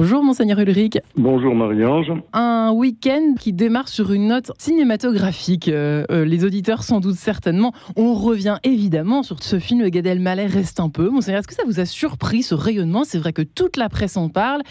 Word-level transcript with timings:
Bonjour 0.00 0.24
Monseigneur 0.24 0.58
Ulrich. 0.58 0.98
Bonjour 1.14 1.54
Marie-Ange. 1.54 2.10
Un 2.32 2.72
week-end 2.72 3.34
qui 3.38 3.52
démarre 3.52 3.86
sur 3.86 4.12
une 4.12 4.28
note 4.28 4.50
cinématographique. 4.56 5.68
Euh, 5.68 6.06
euh, 6.10 6.24
les 6.24 6.46
auditeurs 6.46 6.84
sans 6.84 7.00
doute 7.00 7.16
certainement. 7.16 7.74
On 7.96 8.14
revient 8.14 8.56
évidemment 8.64 9.22
sur 9.22 9.42
ce 9.42 9.58
film 9.58 9.86
Gad 9.90 10.06
Elmaleh 10.06 10.46
reste 10.46 10.80
un 10.80 10.88
peu. 10.88 11.10
Monseigneur, 11.10 11.40
est-ce 11.40 11.48
que 11.48 11.54
ça 11.54 11.64
vous 11.66 11.80
a 11.80 11.84
surpris 11.84 12.42
ce 12.42 12.54
rayonnement? 12.54 13.04
C'est 13.04 13.18
vrai 13.18 13.34
que 13.34 13.42
toute 13.42 13.76
la 13.76 13.90
presse 13.90 14.16
en 14.16 14.30
parle, 14.30 14.62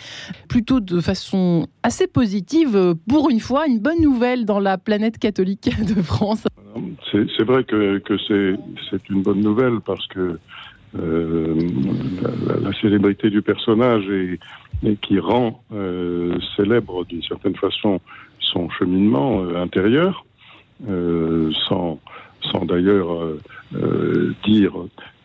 plutôt 0.47 0.79
de 0.79 0.99
façon 0.99 1.67
assez 1.83 2.07
positive. 2.07 2.95
Pour 3.07 3.29
une 3.29 3.39
fois, 3.39 3.67
une 3.67 3.77
bonne 3.77 4.01
nouvelle 4.01 4.45
dans 4.45 4.59
la 4.59 4.79
planète 4.79 5.19
catholique 5.19 5.69
de 5.95 6.01
France. 6.01 6.43
C'est 7.11 7.43
vrai 7.43 7.63
que, 7.65 7.99
que 7.99 8.17
c'est 8.89 9.09
une 9.11 9.21
bonne 9.21 9.41
nouvelle 9.41 9.79
parce 9.85 10.07
que 10.07 10.39
euh, 10.97 11.55
la, 12.63 12.73
célébrité 12.81 13.29
du 13.29 13.43
personnage 13.43 14.09
et, 14.09 14.39
qui 15.03 15.19
rend 15.19 15.61
euh, 15.71 16.35
célèbre 16.55 17.05
d'une 17.05 17.21
certaine 17.21 17.55
façon 17.55 17.99
son 18.39 18.69
cheminement 18.71 19.43
euh, 19.43 19.61
intérieur, 19.61 20.25
sans, 21.67 21.99
sans 22.41 22.65
d'ailleurs 22.65 23.07
dire 24.45 24.71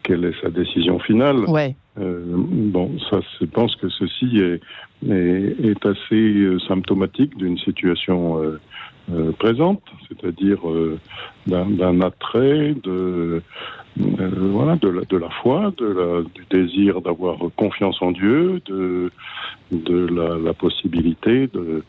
quelle 0.03 0.25
est 0.25 0.41
sa 0.43 0.51
décision 0.51 0.99
finale. 0.99 1.49
Ouais. 1.49 1.77
bon, 1.97 2.91
ça, 3.09 3.21
je 3.41 3.47
pense 3.47 3.77
que 3.77 3.89
ceci 3.89 4.41
est, 4.41 4.61
est, 5.09 5.65
est 5.65 5.87
assez 5.87 6.59
symptomatique 6.67 7.37
d'une 7.39 7.57
situation 7.57 8.41
présente, 9.39 9.83
c'est-à-dire 10.09 10.59
d'un 11.47 12.01
attrait, 12.01 12.75
de 12.83 13.41
euh, 14.01 14.29
voilà, 14.51 14.77
de 14.77 15.17
la, 15.17 15.31
foi, 15.43 15.73
du 15.79 16.45
désir 16.51 17.01
d'avoir 17.01 17.39
confiance 17.57 18.03
en 18.03 18.11
Dieu, 18.11 18.61
de, 18.67 19.11
la, 19.73 20.53
possibilité 20.55 21.49
de, 21.53 21.83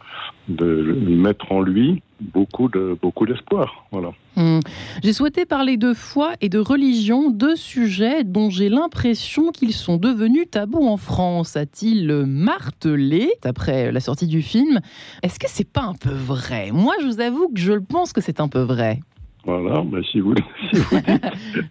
mettre 1.07 1.51
en 1.51 1.61
lui 1.61 2.03
beaucoup 2.21 2.69
beaucoup 3.01 3.25
d'espoir. 3.25 3.85
Voilà. 3.91 4.11
Hmm. 4.35 4.59
J'ai 5.03 5.13
souhaité 5.13 5.45
parler 5.45 5.77
de 5.77 5.93
foi 5.93 6.33
et 6.41 6.49
de 6.49 6.59
religion, 6.59 7.31
deux 7.31 7.55
sujets 7.55 8.23
dont 8.23 8.49
j'ai 8.49 8.69
l'impression 8.69 9.51
qu'ils 9.51 9.73
sont 9.73 9.97
devenus 9.97 10.45
tabous 10.49 10.87
en 10.87 10.97
France. 10.97 11.57
A-t-il 11.57 12.25
martelé 12.27 13.31
après 13.43 13.91
la 13.91 13.99
sortie 13.99 14.27
du 14.27 14.41
film? 14.41 14.79
Est-ce 15.23 15.39
que 15.39 15.47
c'est 15.49 15.69
pas 15.69 15.83
un 15.83 15.95
peu 15.95 16.13
vrai? 16.13 16.69
Moi, 16.71 16.93
je 17.01 17.07
vous 17.07 17.19
avoue 17.19 17.49
que 17.49 17.59
je 17.59 17.73
pense 17.73 18.13
que 18.13 18.21
c'est 18.21 18.39
un 18.39 18.47
peu 18.47 18.61
vrai. 18.61 18.99
Voilà, 19.45 19.81
ben 19.83 20.03
si 20.03 20.19
vous, 20.19 20.33
si 20.73 20.79
vous 20.79 20.99
dites. 21.01 21.25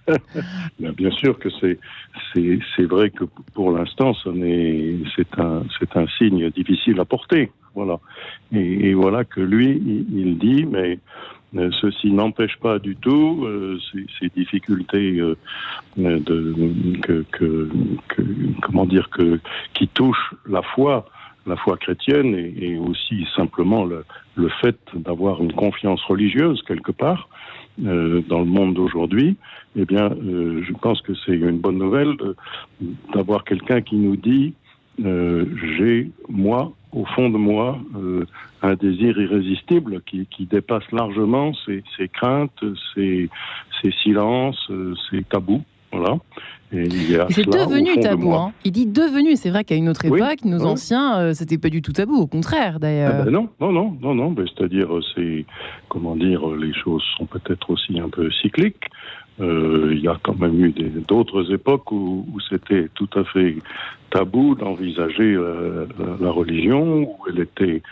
ben 0.79 0.93
bien 0.93 1.11
sûr 1.11 1.39
que 1.39 1.49
c'est, 1.61 1.79
c'est, 2.33 2.61
c'est 2.77 2.85
vrai 2.85 3.11
que 3.11 3.25
pour 3.53 3.73
l'instant, 3.73 4.15
c'est 4.23 5.39
un, 5.39 5.63
c'est 5.79 5.97
un 5.97 6.07
signe 6.19 6.51
difficile 6.51 7.01
à 7.01 7.05
porter. 7.05 7.51
Voilà. 7.75 7.99
Et, 8.53 8.91
et 8.91 8.95
voilà 8.95 9.25
que 9.25 9.41
lui, 9.41 9.83
il, 10.13 10.39
dit, 10.39 10.65
mais 10.65 11.01
euh, 11.57 11.71
ceci 11.81 12.13
n'empêche 12.13 12.57
pas 12.59 12.79
du 12.79 12.95
tout 12.95 13.45
euh, 13.45 13.81
ces, 13.93 14.07
ces, 14.21 14.29
difficultés 14.29 15.19
euh, 15.19 15.37
de, 15.97 16.55
que, 17.03 17.25
que, 17.33 17.69
que, 18.07 18.23
comment 18.63 18.87
dire, 18.87 19.11
que, 19.11 19.41
qui 19.75 19.89
touchent 19.89 20.35
la 20.47 20.63
foi 20.63 21.07
la 21.47 21.57
foi 21.57 21.77
chrétienne 21.77 22.35
et, 22.35 22.55
et 22.59 22.79
aussi 22.79 23.27
simplement 23.37 23.85
le, 23.85 24.05
le 24.35 24.49
fait 24.49 24.79
d'avoir 24.95 25.43
une 25.43 25.53
confiance 25.53 26.03
religieuse 26.05 26.63
quelque 26.63 26.93
part, 26.93 27.29
euh, 27.85 28.23
dans 28.29 28.41
le 28.41 28.45
monde 28.45 28.75
d'aujourd'hui, 28.75 29.37
eh 29.77 29.85
bien, 29.85 30.11
euh, 30.11 30.63
je 30.63 30.73
pense 30.75 31.01
que 31.03 31.13
c'est 31.27 31.35
une 31.35 31.59
bonne 31.59 31.79
nouvelle 31.79 32.15
d'avoir 33.13 33.45
quelqu'un 33.45 33.81
qui 33.81 33.97
nous 33.97 34.17
dit 34.17 34.55
euh, 35.05 35.45
j'ai, 35.77 36.11
moi, 36.29 36.73
au 36.93 37.05
fond 37.05 37.29
de 37.29 37.37
moi, 37.37 37.79
euh, 37.97 38.25
un 38.63 38.75
désir 38.75 39.19
irrésistible 39.19 40.03
qui, 40.07 40.27
qui 40.27 40.47
dépasse 40.47 40.91
largement 40.93 41.53
ces, 41.67 41.83
ces 41.97 42.09
craintes, 42.09 42.65
ces, 42.95 43.29
ces 43.83 43.91
silences, 44.03 44.71
ces 45.11 45.25
tabous. 45.25 45.65
Voilà. 45.91 46.17
C'est 47.31 47.47
devenu 47.47 48.01
tabou. 48.01 48.33
Hein. 48.33 48.53
Il 48.65 48.73
dit 48.73 48.87
devenu. 48.87 49.37
C'est 49.37 49.51
vrai 49.51 49.65
qu'à 49.65 49.77
une 49.77 49.89
autre 49.89 50.05
époque, 50.05 50.45
nos 50.45 50.65
anciens, 50.65 51.19
euh, 51.19 51.33
c'était 51.35 51.59
pas 51.59 51.69
du 51.69 51.83
tout 51.83 51.93
tabou. 51.93 52.17
Au 52.17 52.27
contraire, 52.27 52.81
d'ailleurs. 52.81 53.13
Ah 53.21 53.23
ben 53.25 53.31
non, 53.31 53.49
non, 53.61 53.73
non, 53.73 53.97
non, 54.01 54.15
non. 54.15 54.35
C'est-à-dire, 54.37 54.95
euh, 54.95 55.03
c'est 55.15 55.47
comment 55.89 56.17
dire, 56.17 56.49
euh, 56.49 56.57
les 56.57 56.73
choses 56.75 57.03
sont 57.17 57.27
peut-être 57.27 57.71
aussi 57.71 57.99
un 58.01 58.09
peu 58.09 58.31
cycliques. 58.31 58.85
Il 59.41 59.99
y 59.99 60.07
a 60.07 60.17
quand 60.23 60.39
même 60.39 60.65
eu 60.65 60.73
d'autres 61.09 61.53
époques 61.53 61.91
où, 61.91 62.25
c'était 62.49 62.89
tout 62.95 63.09
à 63.17 63.25
fait 63.25 63.57
tabou 64.11 64.55
d'envisager 64.55 65.35
la, 65.35 66.31
religion, 66.31 67.03
où 67.03 67.17
elle 67.29 67.41
était 67.41 67.83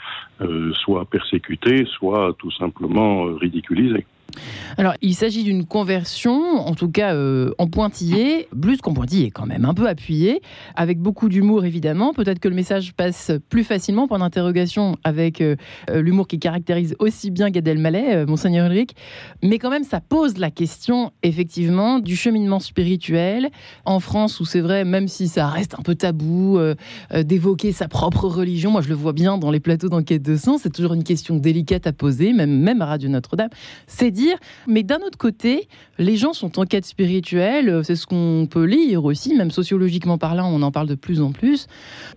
soit 0.73 1.05
persécutée, 1.05 1.85
soit 1.85 2.33
tout 2.39 2.53
simplement 2.53 3.25
ridiculisée. 3.25 4.07
Alors, 4.79 4.95
il 5.03 5.15
s'agit 5.15 5.45
d'une 5.45 5.67
conversion, 5.67 6.57
en 6.57 6.75
tout 6.75 6.91
cas 6.91 7.15
euh, 7.15 7.53
en 7.59 7.67
pointillé, 7.67 8.49
plus 8.61 8.79
qu'en 8.79 8.95
pointillé 8.95 9.31
quand 9.31 9.47
même, 9.47 9.65
un 9.65 9.75
peu 9.75 9.89
appuyé, 9.89 10.41
avec 10.75 10.99
beaucoup 10.99 11.29
d'humour 11.29 11.65
évidemment. 11.65 12.13
Peut-être 12.13 12.39
que 12.39 12.49
le 12.49 12.55
message 12.55 12.95
passe 12.95 13.33
plus 13.49 13.65
facilement 13.65 14.09
pour 14.09 14.19
d'interrogation 14.19 14.97
avec 15.05 15.41
euh, 15.41 15.57
euh, 15.91 16.01
l'humour 16.01 16.29
qui 16.29 16.39
caractérise 16.39 16.95
aussi 16.99 17.31
bien 17.31 17.51
Gad 17.51 17.67
Elmaleh, 17.67 18.25
Monseigneur 18.27 18.67
Ulrich. 18.67 18.91
Mais 19.43 19.59
quand 19.59 19.71
même, 19.71 19.85
ça 19.85 20.01
pose 20.01 20.39
la 20.39 20.51
question 20.51 21.13
effectivement 21.23 21.99
du 21.99 22.17
cheminement 22.17 22.61
spirituel 22.61 23.51
en 23.85 24.01
France, 24.01 24.39
où 24.41 24.45
c'est 24.45 24.61
vrai, 24.61 24.85
même 24.85 25.09
si 25.09 25.29
ça 25.29 25.49
reste 25.49 25.75
un 25.79 25.83
peu 25.83 25.95
tabou, 25.95 26.59
d'évoquer 27.15 27.73
sa 27.73 27.89
propre 27.89 28.29
religion. 28.29 28.71
Moi, 28.71 28.83
je 28.83 28.89
le 28.89 28.95
vois 28.95 29.13
bien 29.13 29.39
dans 29.39 29.51
les 29.51 29.61
plateaux 29.61 29.89
d'enquête 29.89 30.23
de 30.23 30.37
sens. 30.37 30.61
C'est 30.63 30.73
toujours 30.73 30.95
une 30.95 31.05
question 31.05 31.37
délicate 31.37 31.87
à 31.87 31.93
poser, 31.93 32.33
même, 32.33 32.61
même 32.61 32.83
à 32.83 32.87
Radio 32.87 33.09
Notre-Dame. 33.09 33.51
C'est 33.87 34.11
mais 34.67 34.83
d'un 34.83 34.99
autre 34.99 35.19
côté, 35.19 35.69
les 35.99 36.17
gens 36.17 36.33
sont 36.33 36.59
en 36.59 36.65
quête 36.65 36.85
spirituelle, 36.85 37.83
c'est 37.85 37.97
ce 37.97 38.07
qu'on 38.07 38.47
peut 38.51 38.65
lire 38.65 39.05
aussi, 39.05 39.35
même 39.35 39.51
sociologiquement 39.51 40.19
parlant, 40.19 40.51
on 40.53 40.63
en 40.63 40.71
parle 40.71 40.89
de 40.89 40.95
plus 40.95 41.21
en 41.21 41.33
plus. 41.33 41.67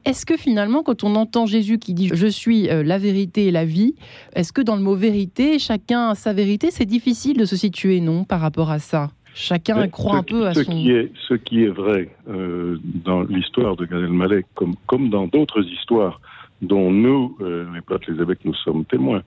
Est-ce 0.05 0.25
que 0.25 0.37
finalement, 0.37 0.83
quand 0.83 1.03
on 1.03 1.15
entend 1.15 1.45
Jésus 1.45 1.79
qui 1.79 1.93
dit 1.93 2.09
Je 2.13 2.27
suis 2.27 2.69
euh, 2.69 2.83
la 2.83 2.97
vérité 2.97 3.47
et 3.47 3.51
la 3.51 3.65
vie, 3.65 3.95
est-ce 4.33 4.53
que 4.53 4.61
dans 4.61 4.75
le 4.75 4.81
mot 4.81 4.95
vérité, 4.95 5.59
chacun 5.59 6.09
a 6.09 6.15
sa 6.15 6.33
vérité? 6.33 6.71
C'est 6.71 6.85
difficile 6.85 7.37
de 7.37 7.45
se 7.45 7.55
situer, 7.55 7.99
non, 7.99 8.23
par 8.23 8.39
rapport 8.39 8.71
à 8.71 8.79
ça. 8.79 9.11
Chacun 9.33 9.87
croit 9.89 10.15
un 10.15 10.23
peu 10.23 10.47
à 10.47 10.53
ce 10.53 10.63
son... 10.63 10.71
Qui 10.71 10.91
est, 10.91 11.11
ce 11.27 11.33
qui 11.33 11.63
est 11.63 11.69
vrai 11.69 12.09
euh, 12.29 12.77
dans 12.83 13.23
l'histoire 13.23 13.75
de 13.75 13.85
Gad 13.85 14.01
Elmaleh, 14.01 14.45
comme, 14.53 14.75
comme 14.87 15.09
dans 15.09 15.27
d'autres 15.27 15.61
histoires 15.61 16.21
dont 16.61 16.89
nous, 16.89 17.35
euh, 17.41 17.65
les 17.73 17.81
prêtres, 17.81 18.09
les 18.09 18.21
évêques, 18.21 18.45
nous 18.45 18.53
sommes 18.53 18.85
témoins, 18.85 19.23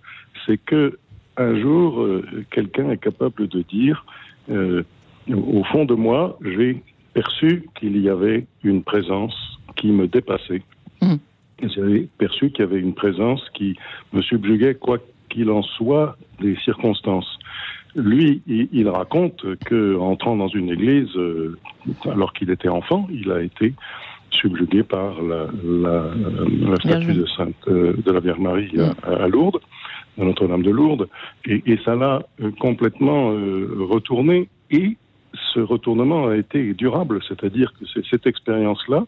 c'est 0.46 0.56
que 0.56 0.98
un 1.38 1.58
jour, 1.58 2.02
euh, 2.02 2.24
quelqu'un 2.50 2.90
est 2.90 2.98
capable 2.98 3.46
de 3.48 3.62
dire, 3.62 4.04
euh, 4.50 4.82
au 5.32 5.62
fond 5.64 5.84
de 5.84 5.94
moi, 5.94 6.38
j'ai 6.42 6.82
perçu 7.14 7.64
qu'il 7.78 8.00
y 8.00 8.08
avait 8.08 8.46
une 8.62 8.82
présence 8.82 9.34
qui 9.76 9.88
me 9.88 10.06
dépassait. 10.08 10.62
Mmh. 11.00 11.14
J'ai 11.62 12.08
perçu 12.18 12.50
qu'il 12.50 12.64
y 12.64 12.68
avait 12.68 12.80
une 12.80 12.94
présence 12.94 13.42
qui 13.54 13.76
me 14.12 14.22
subjuguait, 14.22 14.74
quoi 14.74 14.98
qu'il 15.28 15.50
en 15.50 15.62
soit 15.62 16.16
des 16.40 16.56
circonstances. 16.64 17.38
Lui, 17.94 18.42
il, 18.46 18.88
raconte 18.88 19.44
que, 19.64 19.96
entrant 19.96 20.36
dans 20.36 20.48
une 20.48 20.70
église, 20.70 21.14
euh, 21.16 21.58
alors 22.04 22.32
qu'il 22.32 22.50
était 22.50 22.68
enfant, 22.68 23.08
il 23.10 23.30
a 23.30 23.42
été 23.42 23.74
subjugué 24.30 24.82
par 24.82 25.20
la, 25.22 25.46
la, 25.64 26.76
statue 26.76 27.14
de 27.14 27.26
Sainte 27.26 27.54
de 27.66 28.10
la 28.10 28.20
Vierge 28.20 28.38
Marie 28.38 28.70
à 29.02 29.26
Lourdes 29.26 29.60
à 30.18 30.24
Notre-Dame 30.24 30.62
de 30.62 30.70
Lourdes, 30.70 31.08
et, 31.46 31.62
et 31.66 31.78
ça 31.84 31.94
l'a 31.94 32.22
euh, 32.40 32.50
complètement 32.58 33.32
euh, 33.32 33.86
retourné, 33.88 34.48
et 34.70 34.96
ce 35.54 35.60
retournement 35.60 36.28
a 36.28 36.36
été 36.36 36.74
durable, 36.74 37.20
c'est-à-dire 37.28 37.72
que 37.78 37.86
c'est 37.92 38.04
cette 38.06 38.26
expérience-là 38.26 39.04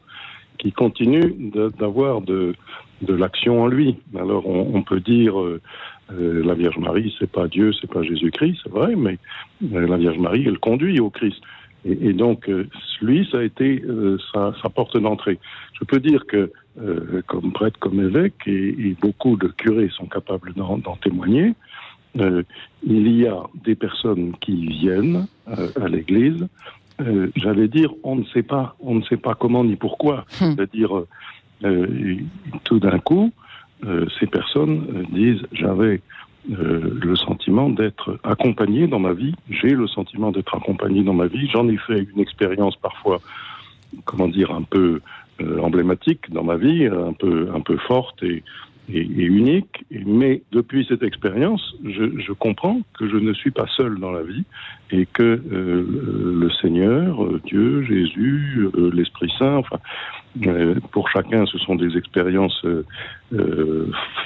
qui 0.58 0.72
continue 0.72 1.34
d'avoir 1.78 2.20
de, 2.20 2.54
de 3.00 3.14
l'action 3.14 3.62
en 3.62 3.66
lui. 3.66 3.96
Alors 4.18 4.46
on, 4.46 4.72
on 4.74 4.82
peut 4.82 5.00
dire 5.00 5.40
euh, 5.40 5.60
euh 6.12 6.42
la 6.44 6.54
Vierge 6.54 6.78
Marie, 6.78 7.14
c'est 7.18 7.30
pas 7.30 7.48
Dieu, 7.48 7.72
c'est 7.80 7.90
pas 7.90 8.02
Jésus-Christ, 8.02 8.60
c'est 8.62 8.70
vrai, 8.70 8.94
mais 8.94 9.18
la 9.62 9.96
Vierge 9.96 10.18
Marie, 10.18 10.44
elle 10.46 10.58
conduit 10.58 11.00
au 11.00 11.08
Christ. 11.10 11.40
Et, 11.84 12.08
et 12.08 12.12
donc 12.12 12.50
lui, 13.00 13.28
ça 13.30 13.38
a 13.38 13.42
été 13.42 13.82
sa, 14.32 14.54
sa 14.62 14.68
porte 14.68 14.96
d'entrée. 14.96 15.38
Je 15.78 15.84
peux 15.84 16.00
dire 16.00 16.26
que 16.26 16.50
euh, 16.80 17.20
comme 17.26 17.52
prêtre, 17.52 17.78
comme 17.80 18.00
évêque, 18.00 18.46
et, 18.46 18.96
beaucoup 19.00 19.36
de 19.36 19.48
curés 19.48 19.90
sont 19.90 20.06
capables 20.06 20.54
d'en 20.54 20.96
témoigner. 21.02 21.54
Euh, 22.18 22.42
il 22.84 23.08
y 23.16 23.26
a 23.26 23.42
des 23.64 23.74
personnes 23.74 24.32
qui 24.40 24.68
viennent 24.68 25.26
euh, 25.48 25.68
à 25.80 25.88
l'Église. 25.88 26.46
J'allais 27.34 27.68
dire, 27.68 27.90
on 28.02 28.16
ne 28.16 28.24
sait 28.26 28.42
pas, 28.42 28.76
on 28.78 28.96
ne 28.96 29.02
sait 29.04 29.16
pas 29.16 29.34
comment 29.34 29.64
ni 29.64 29.74
pourquoi. 29.74 30.26
Hmm. 30.38 30.52
C'est-à-dire, 30.54 31.04
tout 32.64 32.78
d'un 32.78 32.98
coup, 32.98 33.32
ces 34.18 34.26
personnes 34.26 35.06
disent, 35.10 35.40
j'avais 35.50 36.02
le 36.48 37.16
sentiment 37.16 37.68
d'être 37.68 38.18
accompagné 38.24 38.86
dans 38.86 38.98
ma 38.98 39.12
vie. 39.12 39.34
J'ai 39.50 39.70
le 39.70 39.86
sentiment 39.86 40.32
d'être 40.32 40.54
accompagné 40.54 41.02
dans 41.02 41.14
ma 41.14 41.26
vie. 41.26 41.48
J'en 41.52 41.68
ai 41.68 41.76
fait 41.76 42.06
une 42.14 42.20
expérience 42.20 42.76
parfois, 42.76 43.20
comment 44.04 44.28
dire, 44.28 44.50
un 44.50 44.62
peu 44.62 45.00
emblématique 45.62 46.30
dans 46.30 46.44
ma 46.44 46.56
vie, 46.56 46.86
un 46.86 47.12
peu, 47.12 47.48
un 47.54 47.60
peu 47.60 47.76
forte 47.76 48.22
et, 48.22 48.42
et, 48.94 49.24
unique. 49.24 49.84
Mais 49.90 50.42
depuis 50.52 50.86
cette 50.88 51.02
expérience, 51.02 51.74
je, 51.84 52.18
je, 52.18 52.32
comprends 52.32 52.80
que 52.98 53.08
je 53.08 53.16
ne 53.16 53.32
suis 53.32 53.50
pas 53.50 53.66
seul 53.76 53.98
dans 53.98 54.12
la 54.12 54.22
vie 54.22 54.44
et 54.90 55.06
que 55.06 55.22
euh, 55.22 56.36
le 56.40 56.50
Seigneur, 56.60 57.24
euh, 57.24 57.40
Dieu, 57.44 57.82
Jésus, 57.82 58.68
euh, 58.74 58.90
l'Esprit 58.92 59.32
Saint, 59.38 59.56
enfin, 59.56 59.78
pour 60.92 61.08
chacun, 61.08 61.44
ce 61.46 61.58
sont 61.58 61.74
des 61.74 61.96
expériences 61.96 62.64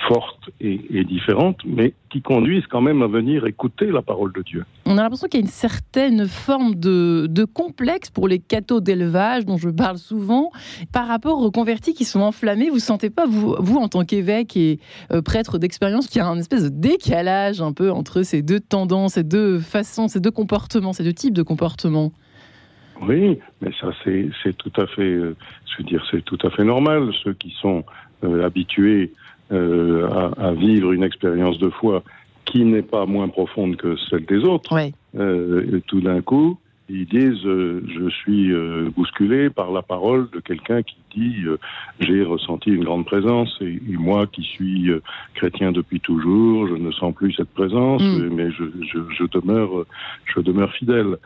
fortes 0.08 0.50
et, 0.60 1.04
différentes, 1.04 1.58
mais 1.64 1.94
qui 2.10 2.22
conduisent 2.22 2.66
quand 2.68 2.80
même 2.80 3.02
à 3.02 3.06
venir 3.06 3.46
écouter 3.46 3.86
la 3.86 4.02
parole 4.02 4.32
de 4.32 4.42
Dieu. 4.42 4.64
On 4.86 4.98
a 4.98 5.02
l'impression 5.02 5.28
qu'il 5.28 5.40
y 5.40 5.42
a 5.42 5.46
une 5.46 5.50
certaine 5.50 6.26
forme 6.26 6.74
de, 6.74 7.44
complexe 7.52 8.10
pour 8.10 8.28
les 8.28 8.38
cathos 8.38 8.80
d'élevage 8.80 9.44
dont 9.44 9.56
je 9.56 9.68
parle 9.68 9.98
souvent 9.98 10.50
par 10.92 11.06
rapport 11.06 11.40
aux 11.40 11.50
convertis 11.50 11.94
qui 11.94 12.04
sont 12.04 12.20
enflammés. 12.20 12.68
Vous 12.68 12.76
ne 12.76 12.80
sentez 12.80 13.10
pas, 13.10 13.26
vous, 13.26 13.56
vous 13.58 13.78
en 13.78 13.88
tant 13.88 14.04
qu'évêque 14.04 14.56
et 14.56 14.78
prêtre 15.24 15.58
d'expérience, 15.58 16.06
qu'il 16.06 16.18
y 16.18 16.22
a 16.22 16.28
un 16.28 16.38
espèce 16.38 16.64
de 16.64 16.68
décalage 16.68 17.60
un 17.60 17.72
peu 17.72 17.90
entre 17.90 18.22
ces 18.22 18.42
deux 18.42 18.60
tendances, 18.60 19.14
ces 19.14 19.24
deux 19.24 19.58
façons, 19.58 20.08
ces 20.08 20.20
deux 20.20 20.30
comportements 20.30 20.54
ces 20.92 21.04
deux 21.04 21.12
types 21.12 21.34
de 21.34 21.42
comportements? 21.42 22.12
Oui, 23.02 23.38
mais 23.60 23.70
ça 23.80 23.88
c'est 24.04 24.56
tout 24.56 24.72
à 24.76 24.86
fait, 24.86 25.02
euh, 25.02 25.36
je 25.66 25.78
veux 25.78 25.88
dire, 25.88 26.04
c'est 26.10 26.24
tout 26.24 26.38
à 26.42 26.50
fait 26.50 26.64
normal. 26.64 27.10
Ceux 27.22 27.34
qui 27.34 27.50
sont 27.60 27.84
euh, 28.24 28.44
habitués 28.44 29.12
euh, 29.52 30.08
à, 30.38 30.52
vivre 30.52 30.92
une 30.92 31.02
expérience 31.02 31.58
de 31.58 31.70
foi 31.70 32.02
qui 32.44 32.64
n'est 32.64 32.82
pas 32.82 33.06
moins 33.06 33.28
profonde 33.28 33.76
que 33.76 33.96
celle 34.10 34.26
des 34.26 34.44
autres, 34.44 34.76
tout 35.86 36.00
d'un 36.00 36.20
coup, 36.20 36.58
ils 36.90 37.06
disent 37.06 37.42
je 37.42 38.10
suis 38.10 38.52
bousculé 38.94 39.48
par 39.48 39.72
la 39.72 39.80
parole 39.80 40.28
de 40.30 40.40
quelqu'un 40.40 40.82
qui 40.82 40.96
dit 41.16 41.36
j'ai 42.00 42.22
ressenti 42.22 42.70
une 42.70 42.84
grande 42.84 43.06
présence 43.06 43.56
et, 43.62 43.80
moi 43.88 44.26
qui 44.26 44.42
suis 44.42 44.90
chrétien 45.34 45.72
depuis 45.72 46.00
toujours 46.00 46.68
je 46.68 46.74
ne 46.74 46.92
sens 46.92 47.14
plus 47.14 47.32
cette 47.32 47.48
présence 47.48 48.02
mm. 48.02 48.28
mais 48.34 48.50
je, 48.50 48.64
je, 48.92 48.98
je, 49.16 49.24
demeure 49.24 49.86
je 50.26 50.40
demeure 50.40 50.70
fidèle 50.72 51.16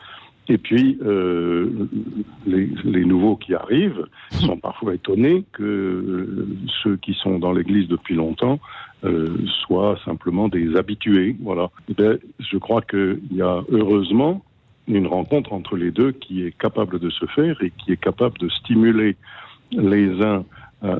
et 0.49 0.57
puis, 0.57 0.97
euh, 1.03 1.69
les, 2.47 2.69
les, 2.83 3.05
nouveaux 3.05 3.35
qui 3.35 3.53
arrivent 3.53 4.05
sont 4.31 4.57
parfois 4.61 4.95
étonnés 4.95 5.45
que 5.53 6.47
ceux 6.81 6.97
qui 6.97 7.13
sont 7.13 7.37
dans 7.37 7.53
l'Église 7.53 7.87
depuis 7.87 8.15
longtemps 8.15 8.59
euh, 9.03 9.37
soient 9.45 9.99
simplement 10.03 10.47
des 10.47 10.75
habitués. 10.75 11.35
Voilà. 11.39 11.69
Ben, 11.95 12.17
je 12.39 12.57
crois 12.57 12.81
qu'il 12.81 13.19
y 13.31 13.43
a 13.43 13.63
heureusement 13.69 14.43
une 14.87 15.05
rencontre 15.05 15.53
entre 15.53 15.77
les 15.77 15.91
deux 15.91 16.13
qui 16.13 16.43
est 16.43 16.57
capable 16.57 16.97
de 16.97 17.11
se 17.11 17.27
faire 17.27 17.61
et 17.61 17.71
qui 17.77 17.91
est 17.91 18.01
capable 18.01 18.39
de 18.39 18.49
stimuler 18.49 19.17
les 19.71 20.19
uns 20.23 20.43
à, 20.81 20.91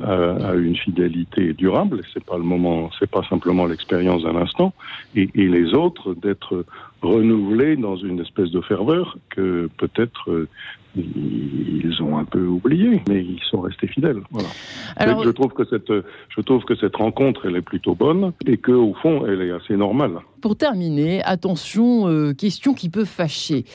à, 0.50 0.56
une 0.56 0.76
fidélité 0.76 1.54
durable. 1.54 2.02
C'est 2.14 2.24
pas 2.24 2.38
le 2.38 2.44
moment, 2.44 2.92
c'est 3.00 3.10
pas 3.10 3.24
simplement 3.24 3.66
l'expérience 3.66 4.24
d'un 4.24 4.36
instant, 4.36 4.74
et, 5.16 5.30
et, 5.34 5.48
les 5.48 5.74
autres 5.74 6.14
d'être 6.14 6.66
renouvelés 7.02 7.76
dans 7.76 7.96
une 7.96 8.20
espèce 8.20 8.52
de 8.52 8.62
ferveur 8.62 9.18
que 9.30 9.70
peut-être 9.78 10.30
euh, 10.32 10.48
ils 10.96 12.02
ont 12.02 12.18
un 12.18 12.26
peu 12.26 12.46
oublié, 12.46 13.02
mais 13.08 13.24
ils 13.24 13.42
sont 13.50 13.62
restés 13.62 13.88
fidèles. 13.88 14.22
Voilà. 14.32 14.50
Alors, 14.96 15.24
je 15.24 15.30
trouve 15.30 15.54
que 15.54 15.64
cette, 15.66 15.92
je 15.92 16.42
trouve 16.42 16.64
que 16.64 16.76
cette 16.76 16.96
rencontre, 16.96 17.46
elle 17.46 17.56
est 17.56 17.62
plutôt 17.62 17.96
bonne 17.96 18.34
et 18.46 18.58
que 18.58 18.72
au 18.72 18.94
fond, 18.96 19.26
elle 19.28 19.42
est 19.42 19.52
assez 19.52 19.76
normale. 19.76 20.14
Pour 20.42 20.56
terminer, 20.56 21.22
attention, 21.24 22.08
euh, 22.08 22.34
question 22.34 22.74
qui 22.74 22.90
peut 22.90 23.06
fâcher. 23.06 23.66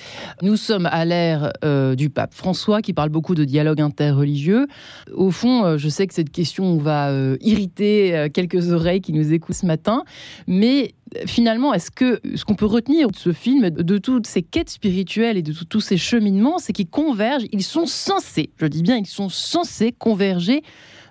Nous 0.43 0.57
sommes 0.57 0.87
à 0.87 1.05
l'ère 1.05 1.53
euh, 1.65 1.95
du 1.95 2.11
pape 2.11 2.35
François 2.35 2.83
qui 2.83 2.93
parle 2.93 3.11
beaucoup 3.11 3.35
de 3.35 3.45
dialogue 3.45 3.81
interreligieux. 3.81 4.67
Au 5.13 5.31
fond, 5.31 5.65
euh, 5.65 5.79
je 5.79 5.89
sais 5.89 6.07
que 6.07 6.15
cette 6.15 6.31
question 6.31 6.79
va 6.79 7.13
irriter 7.41 8.29
quelques 8.33 8.73
oreilles 8.73 9.01
qui 9.01 9.13
nous 9.13 9.33
écoutent 9.33 9.55
ce 9.55 9.67
matin, 9.67 10.05
mais 10.47 10.95
finalement, 11.27 11.75
est-ce 11.75 11.91
que 11.91 12.21
ce 12.35 12.45
qu'on 12.45 12.55
peut 12.55 12.67
retenir 12.67 13.09
de 13.09 13.17
ce 13.17 13.33
film, 13.33 13.71
de 13.71 13.99
toutes 13.99 14.27
ces 14.27 14.43
quêtes 14.43 14.71
spirituelles 14.71 15.37
et 15.37 15.43
de 15.43 15.53
tous 15.53 15.81
ces 15.81 15.97
cheminements, 15.97 16.59
c'est 16.59 16.73
qu'ils 16.73 16.89
convergent, 16.89 17.47
ils 17.53 17.63
sont 17.63 17.87
censés, 17.87 18.51
je 18.59 18.67
dis 18.67 18.83
bien, 18.83 18.97
ils 18.97 19.07
sont 19.07 19.29
censés 19.29 19.93
converger 19.93 20.63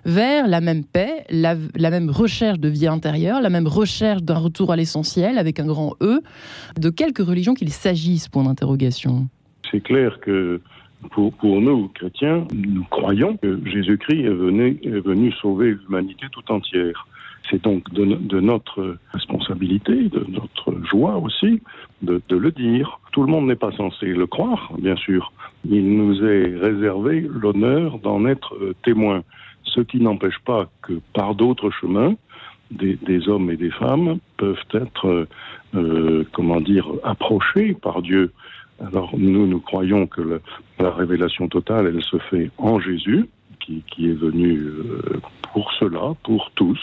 vers 0.04 0.46
la 0.46 0.60
même 0.60 0.84
paix, 0.84 1.24
la, 1.30 1.56
même 1.90 2.10
recherche 2.10 2.58
de 2.58 2.68
vie 2.68 2.86
intérieure, 2.86 3.40
la 3.40 3.50
même 3.50 3.66
recherche 3.66 4.22
d'un 4.22 4.36
retour 4.36 4.70
à 4.70 4.76
l'essentiel 4.76 5.38
avec 5.38 5.60
un 5.60 5.66
grand 5.66 5.94
E. 6.02 6.20
De 6.78 6.90
quelques 6.90 7.24
religions 7.24 7.54
qu'il 7.54 7.70
s'agisse, 7.70 8.28
point 8.28 8.44
d'interrogation 8.44 9.28
C'est 9.70 9.80
clair 9.80 10.18
que 10.20 10.60
pour, 11.10 11.60
nous, 11.60 11.88
chrétiens, 11.88 12.46
nous 12.54 12.84
croyons 12.90 13.36
que 13.36 13.60
Jésus-Christ 13.66 14.24
est 14.24 15.00
venu 15.00 15.32
sauver 15.32 15.74
l'humanité 15.74 16.26
tout 16.32 16.52
entière. 16.52 17.06
C'est 17.50 17.62
donc 17.62 17.92
de, 17.92 18.04
de, 18.04 18.40
notre 18.40 18.96
responsabilité, 19.12 20.08
de 20.08 20.24
notre 20.28 20.74
joie 20.84 21.16
aussi, 21.16 21.60
de, 22.02 22.22
de 22.28 22.36
le 22.36 22.50
dire. 22.50 23.00
Tout 23.12 23.22
le 23.22 23.30
monde 23.30 23.46
n'est 23.46 23.56
pas 23.56 23.72
censé 23.72 24.06
le 24.06 24.26
croire, 24.26 24.72
bien 24.78 24.96
sûr. 24.96 25.32
Il 25.68 25.96
nous 25.96 26.24
est 26.24 26.56
réservé 26.56 27.20
l'honneur 27.28 27.98
d'en 27.98 28.24
être 28.26 28.54
témoin 28.82 29.22
ce 29.74 29.80
qui 29.80 29.98
n'empêche 29.98 30.38
pas 30.44 30.68
que 30.82 30.94
par 31.12 31.34
d'autres 31.34 31.70
chemins, 31.70 32.14
des, 32.70 32.96
des, 32.96 33.28
hommes 33.28 33.50
et 33.50 33.56
des 33.56 33.70
femmes 33.70 34.18
peuvent 34.36 34.56
être, 34.72 35.26
euh, 35.74 36.24
comment 36.32 36.60
dire, 36.60 36.86
approchés 37.02 37.74
par 37.74 38.02
Dieu. 38.02 38.32
Alors 38.80 39.16
nous, 39.16 39.46
nous 39.46 39.60
croyons 39.60 40.06
que 40.06 40.20
le, 40.20 40.40
la 40.78 40.90
révélation 40.90 41.48
totale, 41.48 41.92
elle 41.94 42.02
se 42.02 42.18
fait 42.18 42.50
en 42.58 42.80
Jésus, 42.80 43.28
qui, 43.60 43.82
qui 43.90 44.10
est 44.10 44.14
venu 44.14 44.58
euh, 44.58 45.20
pour 45.52 45.72
cela, 45.72 46.14
pour 46.22 46.50
tous. 46.54 46.80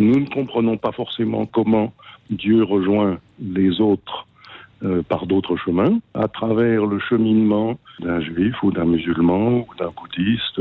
Nous 0.00 0.18
ne 0.18 0.26
comprenons 0.26 0.78
pas 0.78 0.92
forcément 0.92 1.44
comment 1.44 1.92
Dieu 2.30 2.64
rejoint 2.64 3.18
les 3.38 3.80
autres 3.82 4.26
euh, 4.82 5.02
par 5.02 5.26
d'autres 5.26 5.56
chemins, 5.56 5.98
à 6.14 6.26
travers 6.26 6.86
le 6.86 6.98
cheminement 6.98 7.78
d'un 7.98 8.18
juif 8.22 8.62
ou 8.62 8.72
d'un 8.72 8.86
musulman 8.86 9.58
ou 9.58 9.66
d'un 9.78 9.90
bouddhiste 9.90 10.58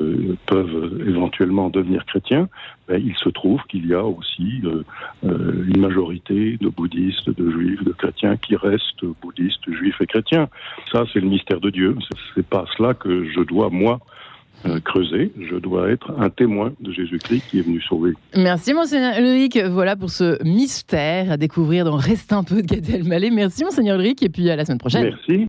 euh, 0.00 0.36
peuvent 0.46 1.04
éventuellement 1.06 1.68
devenir 1.68 2.06
chrétiens, 2.06 2.48
ben, 2.88 2.98
il 3.04 3.14
se 3.16 3.28
trouve 3.28 3.60
qu'il 3.68 3.86
y 3.86 3.92
a 3.92 4.02
aussi 4.02 4.62
euh, 4.64 4.84
une 5.22 5.82
majorité 5.82 6.56
de 6.58 6.68
bouddhistes, 6.68 7.28
de 7.28 7.50
juifs, 7.50 7.84
de 7.84 7.92
chrétiens 7.92 8.38
qui 8.38 8.56
restent 8.56 9.04
bouddhistes, 9.20 9.70
juifs 9.70 10.00
et 10.00 10.06
chrétiens. 10.06 10.48
Ça, 10.90 11.04
c'est 11.12 11.20
le 11.20 11.28
mystère 11.28 11.60
de 11.60 11.68
Dieu. 11.68 11.94
C'est 12.34 12.48
pas 12.48 12.64
cela 12.74 12.94
que 12.94 13.28
je 13.30 13.40
dois, 13.40 13.68
moi, 13.68 14.00
euh, 14.66 14.80
creuser. 14.80 15.30
Je 15.50 15.56
dois 15.56 15.90
être 15.90 16.12
un 16.18 16.30
témoin 16.30 16.72
de 16.80 16.90
Jésus-Christ 16.90 17.44
qui 17.50 17.60
est 17.60 17.62
venu 17.62 17.80
sauver. 17.80 18.14
Merci, 18.36 18.74
Monseigneur 18.74 19.18
Ulrich. 19.18 19.56
Voilà 19.70 19.94
pour 19.94 20.10
ce 20.10 20.42
mystère 20.44 21.30
à 21.30 21.36
découvrir 21.36 21.84
dans 21.84 21.96
Reste 21.96 22.32
un 22.32 22.42
peu 22.42 22.62
de 22.62 22.66
Gad 22.66 22.88
Elmaleh. 22.88 23.30
Merci, 23.30 23.62
Monseigneur 23.62 23.96
Ulrich, 23.96 24.22
et 24.22 24.28
puis 24.28 24.50
à 24.50 24.56
la 24.56 24.64
semaine 24.64 24.78
prochaine. 24.78 25.04
Merci. 25.04 25.46